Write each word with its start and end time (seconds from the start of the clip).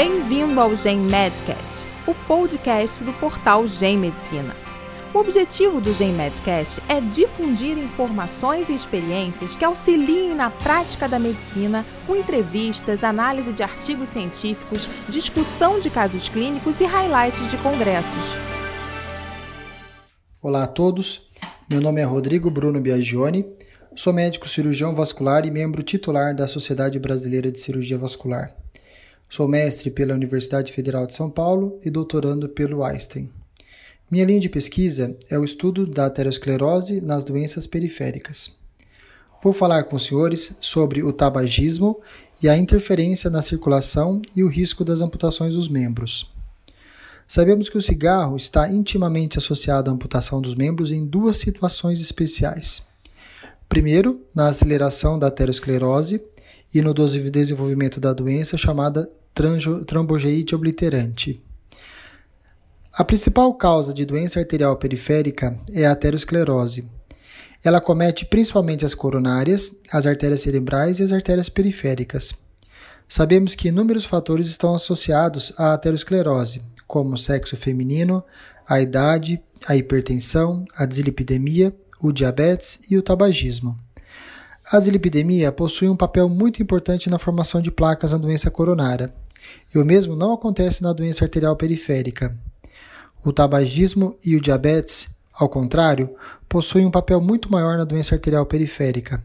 Bem-vindo 0.00 0.60
ao 0.60 0.76
Gen 0.76 1.00
Medcast, 1.00 1.84
o 2.06 2.14
podcast 2.14 3.02
do 3.02 3.12
portal 3.14 3.66
Gen 3.66 3.98
Medicina. 3.98 4.54
O 5.12 5.18
objetivo 5.18 5.80
do 5.80 5.92
Gen 5.92 6.12
Medcast 6.12 6.80
é 6.88 7.00
difundir 7.00 7.76
informações 7.76 8.68
e 8.68 8.74
experiências 8.74 9.56
que 9.56 9.64
auxiliem 9.64 10.36
na 10.36 10.50
prática 10.50 11.08
da 11.08 11.18
medicina, 11.18 11.84
com 12.06 12.14
entrevistas, 12.14 13.02
análise 13.02 13.52
de 13.52 13.64
artigos 13.64 14.10
científicos, 14.10 14.88
discussão 15.08 15.80
de 15.80 15.90
casos 15.90 16.28
clínicos 16.28 16.80
e 16.80 16.84
highlights 16.84 17.50
de 17.50 17.56
congressos. 17.56 18.36
Olá 20.40 20.62
a 20.62 20.68
todos, 20.68 21.28
meu 21.68 21.80
nome 21.80 22.00
é 22.00 22.04
Rodrigo 22.04 22.52
Bruno 22.52 22.80
Biagioni, 22.80 23.44
sou 23.96 24.12
médico 24.12 24.48
cirurgião 24.48 24.94
vascular 24.94 25.44
e 25.44 25.50
membro 25.50 25.82
titular 25.82 26.36
da 26.36 26.46
Sociedade 26.46 27.00
Brasileira 27.00 27.50
de 27.50 27.58
Cirurgia 27.58 27.98
Vascular. 27.98 28.54
Sou 29.30 29.46
mestre 29.46 29.90
pela 29.90 30.14
Universidade 30.14 30.72
Federal 30.72 31.06
de 31.06 31.14
São 31.14 31.30
Paulo 31.30 31.78
e 31.84 31.90
doutorando 31.90 32.48
pelo 32.48 32.82
Einstein. 32.82 33.28
Minha 34.10 34.24
linha 34.24 34.40
de 34.40 34.48
pesquisa 34.48 35.14
é 35.28 35.38
o 35.38 35.44
estudo 35.44 35.86
da 35.86 36.06
aterosclerose 36.06 37.02
nas 37.02 37.24
doenças 37.24 37.66
periféricas. 37.66 38.50
Vou 39.42 39.52
falar 39.52 39.84
com 39.84 39.96
os 39.96 40.04
senhores 40.04 40.56
sobre 40.62 41.02
o 41.02 41.12
tabagismo 41.12 42.00
e 42.42 42.48
a 42.48 42.56
interferência 42.56 43.28
na 43.28 43.42
circulação 43.42 44.22
e 44.34 44.42
o 44.42 44.48
risco 44.48 44.82
das 44.82 45.02
amputações 45.02 45.54
dos 45.54 45.68
membros. 45.68 46.32
Sabemos 47.26 47.68
que 47.68 47.76
o 47.76 47.82
cigarro 47.82 48.34
está 48.34 48.72
intimamente 48.72 49.36
associado 49.36 49.90
à 49.90 49.92
amputação 49.92 50.40
dos 50.40 50.54
membros 50.54 50.90
em 50.90 51.04
duas 51.04 51.36
situações 51.36 52.00
especiais. 52.00 52.82
Primeiro, 53.68 54.22
na 54.34 54.48
aceleração 54.48 55.18
da 55.18 55.26
aterosclerose 55.26 56.22
e 56.72 56.82
no 56.82 56.92
desenvolvimento 56.92 57.98
da 58.00 58.12
doença 58.12 58.56
chamada 58.56 59.10
trombogeite 59.86 60.54
obliterante. 60.54 61.42
A 62.92 63.04
principal 63.04 63.54
causa 63.54 63.94
de 63.94 64.04
doença 64.04 64.40
arterial 64.40 64.76
periférica 64.76 65.56
é 65.72 65.86
a 65.86 65.92
aterosclerose. 65.92 66.88
Ela 67.62 67.80
comete 67.80 68.24
principalmente 68.24 68.84
as 68.84 68.94
coronárias, 68.94 69.76
as 69.92 70.06
artérias 70.06 70.40
cerebrais 70.40 70.98
e 70.98 71.02
as 71.02 71.12
artérias 71.12 71.48
periféricas. 71.48 72.34
Sabemos 73.08 73.54
que 73.54 73.68
inúmeros 73.68 74.04
fatores 74.04 74.48
estão 74.48 74.74
associados 74.74 75.52
à 75.56 75.72
aterosclerose, 75.72 76.62
como 76.86 77.14
o 77.14 77.18
sexo 77.18 77.56
feminino, 77.56 78.22
a 78.68 78.80
idade, 78.80 79.40
a 79.66 79.76
hipertensão, 79.76 80.64
a 80.76 80.84
dislipidemia, 80.84 81.74
o 82.00 82.12
diabetes 82.12 82.80
e 82.90 82.96
o 82.96 83.02
tabagismo. 83.02 83.76
A 84.70 84.78
dislipidemia 84.78 85.50
possui 85.50 85.88
um 85.88 85.96
papel 85.96 86.28
muito 86.28 86.62
importante 86.62 87.08
na 87.08 87.18
formação 87.18 87.58
de 87.62 87.70
placas 87.70 88.12
na 88.12 88.18
doença 88.18 88.50
coronária, 88.50 89.14
e 89.74 89.78
o 89.78 89.84
mesmo 89.84 90.14
não 90.14 90.34
acontece 90.34 90.82
na 90.82 90.92
doença 90.92 91.24
arterial 91.24 91.56
periférica. 91.56 92.36
O 93.24 93.32
tabagismo 93.32 94.14
e 94.22 94.36
o 94.36 94.40
diabetes, 94.40 95.08
ao 95.32 95.48
contrário, 95.48 96.14
possuem 96.46 96.84
um 96.84 96.90
papel 96.90 97.18
muito 97.18 97.50
maior 97.50 97.78
na 97.78 97.84
doença 97.84 98.14
arterial 98.14 98.44
periférica. 98.44 99.24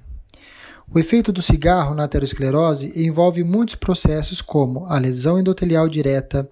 O 0.89 0.97
efeito 0.97 1.29
do 1.29 1.41
cigarro 1.41 1.93
na 1.93 2.05
aterosclerose 2.05 2.93
envolve 2.95 3.43
muitos 3.43 3.75
processos 3.75 4.39
como 4.39 4.85
a 4.85 4.97
lesão 4.97 5.37
endotelial 5.37 5.89
direta, 5.89 6.49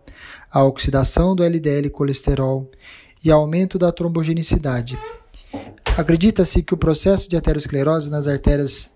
a 0.51 0.65
oxidação 0.65 1.33
do 1.33 1.45
LDL 1.45 1.89
colesterol 1.91 2.69
e 3.23 3.31
aumento 3.31 3.79
da 3.79 3.89
trombogenicidade. 3.89 4.99
Acredita-se 6.01 6.63
que 6.63 6.73
o 6.73 6.77
processo 6.77 7.29
de 7.29 7.37
aterosclerose 7.37 8.09
nas 8.09 8.27
artérias 8.27 8.89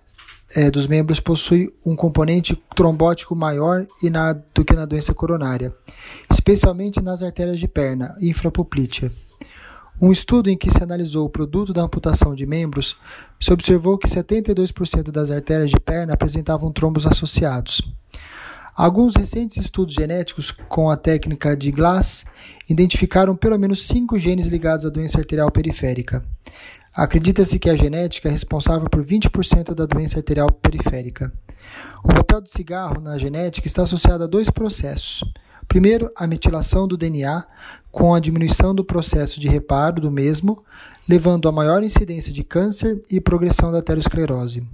é, 0.56 0.72
dos 0.72 0.88
membros 0.88 1.20
possui 1.20 1.72
um 1.86 1.96
componente 1.96 2.60
trombótico 2.76 3.36
maior 3.36 3.86
na, 4.02 4.34
do 4.34 4.66
que 4.66 4.74
na 4.74 4.88
doença 4.88 5.14
coronária, 5.14 5.72
especialmente 6.32 7.00
nas 7.04 7.22
artérias 7.22 7.60
de 7.60 7.68
perna, 7.68 8.16
infrapoplítea. 8.20 9.12
Um 10.02 10.12
estudo 10.12 10.50
em 10.50 10.58
que 10.58 10.72
se 10.72 10.82
analisou 10.82 11.28
o 11.28 11.30
produto 11.30 11.72
da 11.72 11.84
amputação 11.84 12.34
de 12.34 12.48
membros, 12.48 12.98
se 13.40 13.54
observou 13.54 14.00
que 14.00 14.08
72% 14.08 15.12
das 15.12 15.30
artérias 15.30 15.70
de 15.70 15.80
perna 15.80 16.14
apresentavam 16.14 16.72
trombos 16.72 17.06
associados. 17.06 17.84
Alguns 18.76 19.16
recentes 19.16 19.58
estudos 19.58 19.94
genéticos 19.94 20.50
com 20.50 20.90
a 20.90 20.98
técnica 20.98 21.56
de 21.56 21.72
Glass 21.72 22.26
identificaram 22.68 23.36
pelo 23.36 23.60
menos 23.60 23.86
cinco 23.86 24.18
genes 24.18 24.48
ligados 24.48 24.88
à 24.88 24.90
doença 24.90 25.20
arterial 25.20 25.52
periférica. 25.52 26.26
Acredita-se 26.96 27.60
que 27.60 27.70
a 27.70 27.76
genética 27.76 28.30
é 28.30 28.32
responsável 28.32 28.90
por 28.90 29.04
20% 29.04 29.74
da 29.74 29.86
doença 29.86 30.18
arterial 30.18 30.50
periférica. 30.50 31.30
O 32.02 32.08
papel 32.08 32.40
do 32.40 32.48
cigarro 32.48 33.02
na 33.02 33.18
genética 33.18 33.68
está 33.68 33.84
associado 33.84 34.24
a 34.24 34.28
dois 34.28 34.50
processos. 34.50 35.22
Primeiro, 35.68 36.10
a 36.16 36.26
metilação 36.26 36.88
do 36.88 36.96
DNA, 36.96 37.44
com 37.92 38.14
a 38.14 38.20
diminuição 38.20 38.74
do 38.74 38.86
processo 38.86 39.42
de 39.42 39.50
reparo 39.50 40.00
do 40.00 40.10
mesmo, 40.10 40.64
levando 41.10 41.50
a 41.50 41.52
maior 41.52 41.84
incidência 41.84 42.32
de 42.32 42.46
câncer 42.46 43.02
e 43.12 43.20
progressão 43.20 43.74
da 43.74 43.80
aterosclerose. 43.80 44.66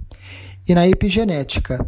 E 0.68 0.76
na 0.76 0.86
epigenética, 0.86 1.84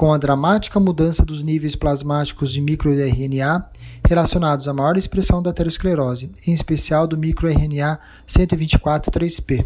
com 0.00 0.14
a 0.14 0.16
dramática 0.16 0.80
mudança 0.80 1.26
dos 1.26 1.42
níveis 1.42 1.76
plasmáticos 1.76 2.50
de 2.50 2.62
microRNA 2.62 3.68
relacionados 4.02 4.66
à 4.66 4.72
maior 4.72 4.96
expressão 4.96 5.42
da 5.42 5.50
aterosclerose, 5.50 6.32
em 6.46 6.54
especial 6.54 7.06
do 7.06 7.18
microRNA 7.18 8.00
124-3P. 8.26 9.62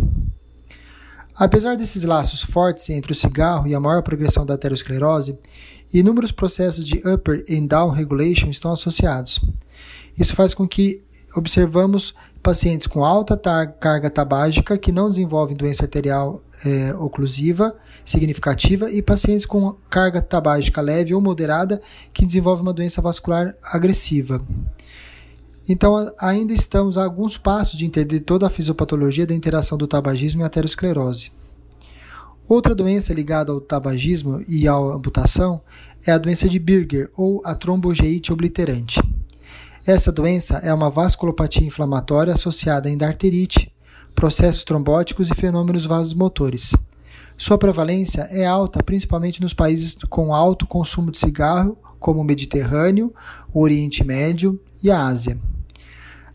Apesar 1.37 1.77
desses 1.77 2.03
laços 2.03 2.43
fortes 2.43 2.91
entre 2.91 3.13
o 3.13 3.15
cigarro 3.15 3.69
e 3.69 3.77
a 3.77 3.79
maior 3.79 4.03
progressão 4.03 4.45
da 4.45 4.55
aterosclerose, 4.55 5.39
inúmeros 5.93 6.33
processos 6.33 6.85
de 6.85 6.97
upper 7.09 7.45
and 7.49 7.67
down 7.67 7.91
regulation 7.91 8.51
estão 8.51 8.73
associados. 8.73 9.39
Isso 10.19 10.35
faz 10.35 10.53
com 10.53 10.67
que 10.67 11.01
observamos 11.37 12.13
pacientes 12.45 12.87
com 12.87 13.03
alta 13.03 13.37
carga 13.81 14.11
tabágica 14.11 14.77
que 14.77 14.93
não 14.93 15.09
desenvolvem 15.09 15.57
doença 15.57 15.85
arterial 15.85 16.43
é, 16.63 16.95
oclusiva 16.95 17.75
significativa 18.05 18.93
e 18.93 19.01
pacientes 19.01 19.47
com 19.47 19.73
carga 19.89 20.21
tabágica 20.21 20.83
leve 20.83 21.15
ou 21.15 21.23
moderada 21.23 21.81
que 22.13 22.27
desenvolvem 22.27 22.67
uma 22.67 22.73
doença 22.75 23.01
vascular 23.01 23.55
agressiva. 23.63 24.45
Então, 25.67 26.13
ainda 26.21 26.53
estamos 26.53 26.99
a 26.99 27.05
alguns 27.05 27.39
passos 27.39 27.79
de 27.79 27.87
entender 27.87 28.21
toda 28.21 28.47
a 28.47 28.51
fisiopatologia 28.51 29.27
da 29.27 29.33
interação 29.33 29.79
do 29.79 29.87
tabagismo 29.87 30.43
e 30.43 30.45
aterosclerose. 30.45 31.33
Outra 32.47 32.75
doença 32.75 33.15
ligada 33.15 33.53
ao 33.53 33.61
tabagismo 33.63 34.45
e 34.47 34.69
à 34.69 34.77
amputação 34.77 35.63
é 36.07 36.13
a 36.13 36.19
doença 36.19 36.47
de 36.47 36.59
Birger 36.59 37.09
ou 37.17 37.41
a 37.43 37.55
trombogeite 37.55 38.31
obliterante. 38.31 39.01
Essa 39.87 40.11
doença 40.11 40.57
é 40.63 40.73
uma 40.73 40.89
vasculopatia 40.89 41.67
inflamatória 41.67 42.33
associada 42.33 42.89
à 42.89 43.07
arterite, 43.07 43.71
processos 44.15 44.65
trombóticos 44.65 45.31
e 45.31 45.35
fenômenos 45.35 45.85
vasomotores. 45.85 46.75
Sua 47.37 47.59
prevalência 47.59 48.23
é 48.31 48.47
alta 48.47 48.83
principalmente 48.83 49.43
nos 49.43 49.53
países 49.53 49.95
com 50.09 50.35
alto 50.35 50.67
consumo 50.67 51.11
de 51.11 51.19
cigarro, 51.19 51.77
como 52.01 52.21
o 52.21 52.25
Mediterrâneo, 52.25 53.13
o 53.53 53.61
Oriente 53.61 54.03
Médio 54.03 54.59
e 54.83 54.91
a 54.91 55.05
Ásia. 55.05 55.39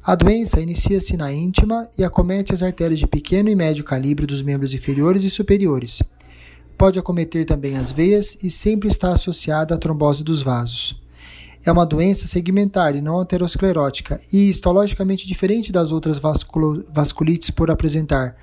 A 0.04 0.14
doença 0.14 0.62
inicia-se 0.62 1.18
na 1.18 1.34
íntima 1.34 1.90
e 1.98 2.04
acomete 2.04 2.54
as 2.54 2.62
artérias 2.62 3.00
de 3.00 3.08
pequeno 3.08 3.50
e 3.50 3.56
médio 3.56 3.84
calibre 3.84 4.28
dos 4.28 4.44
membros 4.44 4.76
inferiores 4.76 5.24
e 5.24 5.30
superiores. 5.30 6.04
Pode 6.78 7.00
acometer 7.00 7.48
também 7.48 7.76
as 7.76 7.92
veias 7.92 8.38
e 8.44 8.50
sempre 8.52 8.90
está 8.90 9.12
associada 9.12 9.74
à 9.74 9.78
trombose 9.80 10.24
dos 10.24 10.44
vasos 10.44 11.02
é 11.66 11.72
uma 11.72 11.86
doença 11.86 12.28
segmentar 12.28 12.96
e 12.96 13.02
não 13.02 13.20
aterosclerótica 13.20 14.20
e 14.32 14.50
histologicamente 14.50 15.28
diferente 15.28 15.72
das 15.72 15.92
outras 15.92 16.20
vasculites 16.20 17.50
por 17.50 17.70
apresentar 17.70 18.36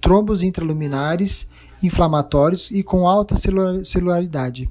trombos 0.00 0.42
intraluminares 0.42 1.48
inflamatórios 1.82 2.70
e 2.70 2.82
com 2.82 3.08
alta 3.08 3.34
celularidade. 3.84 4.70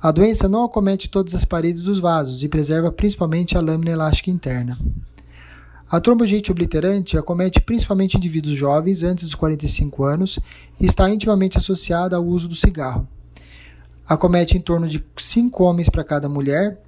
A 0.00 0.10
doença 0.10 0.48
não 0.48 0.64
acomete 0.64 1.10
todas 1.10 1.34
as 1.34 1.44
paredes 1.44 1.82
dos 1.82 1.98
vasos 1.98 2.42
e 2.42 2.48
preserva 2.48 2.90
principalmente 2.90 3.56
a 3.56 3.60
lâmina 3.60 3.90
elástica 3.90 4.30
interna. 4.30 4.78
A 5.90 6.00
trombogite 6.00 6.50
obliterante 6.50 7.18
acomete 7.18 7.60
principalmente 7.60 8.16
indivíduos 8.16 8.56
jovens 8.56 9.02
antes 9.02 9.24
dos 9.24 9.34
45 9.34 10.04
anos 10.04 10.38
e 10.80 10.86
está 10.86 11.10
intimamente 11.10 11.58
associada 11.58 12.16
ao 12.16 12.24
uso 12.24 12.48
do 12.48 12.54
cigarro. 12.54 13.06
Acomete 14.08 14.56
em 14.56 14.60
torno 14.60 14.88
de 14.88 15.04
5 15.16 15.62
homens 15.62 15.88
para 15.88 16.04
cada 16.04 16.28
mulher 16.28 16.80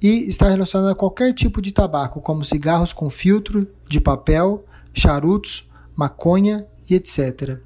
e 0.00 0.28
está 0.28 0.48
relacionada 0.48 0.92
a 0.92 0.96
qualquer 0.96 1.32
tipo 1.34 1.60
de 1.60 1.72
tabaco, 1.72 2.20
como 2.20 2.44
cigarros 2.44 2.92
com 2.92 3.10
filtro, 3.10 3.68
de 3.88 4.00
papel, 4.00 4.64
charutos, 4.94 5.68
maconha 5.94 6.66
e 6.88 6.94
etc. 6.94 7.58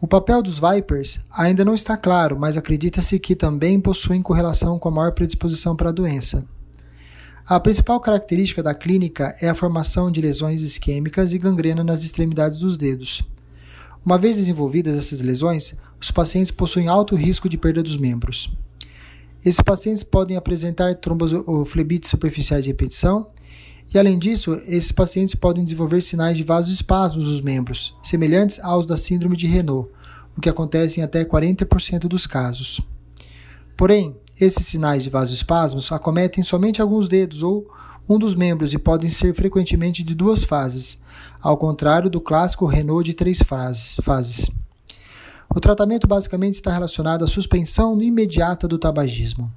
O 0.00 0.06
papel 0.06 0.40
dos 0.40 0.60
Vipers 0.60 1.20
ainda 1.30 1.64
não 1.64 1.74
está 1.74 1.96
claro, 1.96 2.38
mas 2.38 2.56
acredita-se 2.56 3.18
que 3.18 3.34
também 3.34 3.80
possuem 3.80 4.22
correlação 4.22 4.78
com 4.78 4.88
a 4.88 4.92
maior 4.92 5.12
predisposição 5.12 5.74
para 5.74 5.88
a 5.88 5.92
doença. 5.92 6.46
A 7.44 7.58
principal 7.58 7.98
característica 7.98 8.62
da 8.62 8.74
clínica 8.74 9.34
é 9.40 9.48
a 9.48 9.54
formação 9.54 10.12
de 10.12 10.20
lesões 10.20 10.62
isquêmicas 10.62 11.32
e 11.32 11.38
gangrena 11.38 11.82
nas 11.82 12.04
extremidades 12.04 12.60
dos 12.60 12.76
dedos. 12.76 13.24
Uma 14.04 14.18
vez 14.18 14.36
desenvolvidas 14.36 14.96
essas 14.96 15.20
lesões, 15.20 15.74
os 16.00 16.10
pacientes 16.10 16.52
possuem 16.52 16.88
alto 16.88 17.16
risco 17.16 17.48
de 17.48 17.58
perda 17.58 17.82
dos 17.82 17.96
membros. 17.96 18.52
Esses 19.44 19.60
pacientes 19.60 20.02
podem 20.02 20.36
apresentar 20.36 20.94
tromboflebites 20.96 22.10
superficiais 22.10 22.64
de 22.64 22.70
repetição, 22.70 23.30
e 23.92 23.98
além 23.98 24.18
disso, 24.18 24.52
esses 24.66 24.92
pacientes 24.92 25.34
podem 25.34 25.64
desenvolver 25.64 26.02
sinais 26.02 26.36
de 26.36 26.44
vasoespasmos 26.44 27.24
nos 27.24 27.40
membros, 27.40 27.96
semelhantes 28.02 28.58
aos 28.60 28.84
da 28.84 28.96
síndrome 28.96 29.36
de 29.36 29.46
Renault, 29.46 29.90
o 30.36 30.40
que 30.40 30.48
acontece 30.48 31.00
em 31.00 31.02
até 31.02 31.24
40% 31.24 32.00
dos 32.00 32.26
casos. 32.26 32.80
Porém, 33.76 34.14
esses 34.40 34.66
sinais 34.66 35.02
de 35.02 35.10
vasoespasmos 35.10 35.90
acometem 35.90 36.42
somente 36.44 36.82
alguns 36.82 37.08
dedos 37.08 37.42
ou 37.42 37.66
um 38.08 38.18
dos 38.18 38.34
membros 38.34 38.72
e 38.72 38.78
podem 38.78 39.08
ser 39.08 39.34
frequentemente 39.34 40.02
de 40.02 40.14
duas 40.14 40.44
fases, 40.44 41.00
ao 41.40 41.56
contrário 41.56 42.10
do 42.10 42.20
clássico 42.20 42.66
Renault 42.66 43.04
de 43.04 43.14
três 43.14 43.42
fases. 43.42 44.50
O 45.54 45.60
tratamento 45.60 46.06
basicamente 46.06 46.54
está 46.54 46.72
relacionado 46.72 47.24
à 47.24 47.26
suspensão 47.26 48.00
imediata 48.02 48.68
do 48.68 48.78
tabagismo. 48.78 49.50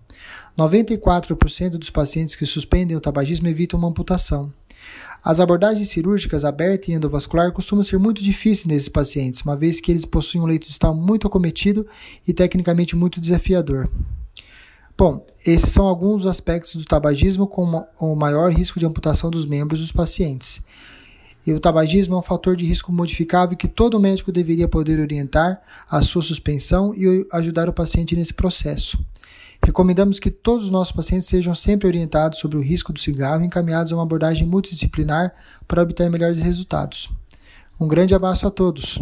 94% 0.57 1.71
dos 1.71 1.89
pacientes 1.89 2.35
que 2.35 2.45
suspendem 2.45 2.95
o 2.95 3.01
tabagismo 3.01 3.47
evitam 3.47 3.77
uma 3.77 3.89
amputação. 3.89 4.51
As 5.23 5.39
abordagens 5.39 5.89
cirúrgicas 5.89 6.43
aberta 6.43 6.89
e 6.89 6.95
endovascular 6.95 7.51
costumam 7.51 7.83
ser 7.83 7.99
muito 7.99 8.23
difíceis 8.23 8.65
nesses 8.65 8.89
pacientes, 8.89 9.41
uma 9.41 9.55
vez 9.55 9.79
que 9.79 9.91
eles 9.91 10.05
possuem 10.05 10.43
um 10.43 10.47
leito 10.47 10.65
distal 10.65 10.95
muito 10.95 11.27
acometido 11.27 11.85
e 12.27 12.33
tecnicamente 12.33 12.95
muito 12.95 13.21
desafiador. 13.21 13.87
Bom, 14.97 15.25
esses 15.45 15.71
são 15.71 15.87
alguns 15.87 16.21
dos 16.21 16.31
aspectos 16.31 16.75
do 16.75 16.85
tabagismo 16.85 17.47
com 17.47 17.85
o 17.99 18.15
maior 18.15 18.51
risco 18.51 18.79
de 18.79 18.85
amputação 18.85 19.29
dos 19.29 19.45
membros 19.45 19.79
dos 19.79 19.91
pacientes. 19.91 20.61
E 21.45 21.53
o 21.53 21.59
tabagismo 21.59 22.15
é 22.15 22.17
um 22.17 22.21
fator 22.21 22.55
de 22.55 22.65
risco 22.65 22.91
modificável 22.91 23.57
que 23.57 23.67
todo 23.67 23.99
médico 23.99 24.31
deveria 24.31 24.67
poder 24.67 24.99
orientar 24.99 25.61
a 25.89 26.01
sua 26.01 26.21
suspensão 26.21 26.93
e 26.95 27.25
ajudar 27.31 27.67
o 27.67 27.73
paciente 27.73 28.15
nesse 28.15 28.33
processo. 28.33 29.03
Recomendamos 29.63 30.19
que 30.19 30.31
todos 30.31 30.65
os 30.65 30.71
nossos 30.71 30.91
pacientes 30.91 31.27
sejam 31.27 31.53
sempre 31.53 31.87
orientados 31.87 32.39
sobre 32.39 32.57
o 32.57 32.61
risco 32.61 32.91
do 32.91 32.99
cigarro 32.99 33.43
e 33.43 33.45
encaminhados 33.45 33.91
a 33.91 33.95
uma 33.95 34.03
abordagem 34.03 34.47
multidisciplinar 34.47 35.33
para 35.67 35.83
obter 35.83 36.09
melhores 36.09 36.41
resultados. 36.41 37.09
Um 37.79 37.87
grande 37.87 38.15
abraço 38.15 38.47
a 38.47 38.51
todos. 38.51 38.99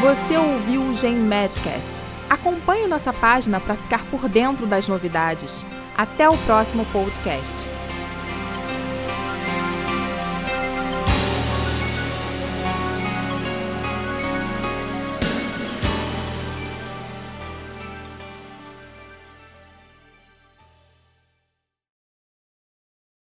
Você 0.00 0.36
ouviu 0.36 0.82
o 0.82 0.94
Gen 0.94 1.16
Medcast. 1.16 2.02
Acompanhe 2.30 2.86
nossa 2.86 3.12
página 3.12 3.58
para 3.58 3.76
ficar 3.76 4.04
por 4.10 4.28
dentro 4.28 4.66
das 4.66 4.86
novidades. 4.86 5.64
Até 5.96 6.28
o 6.28 6.36
próximo 6.38 6.84
podcast. 6.86 7.66